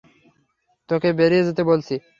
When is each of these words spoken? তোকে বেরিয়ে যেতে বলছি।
তোকে 0.89 1.09
বেরিয়ে 1.13 1.45
যেতে 1.47 1.63
বলছি। 1.63 1.95